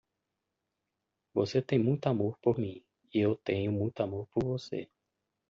[1.31, 4.89] você tem muito amor por mim e eu tenho muito amor por você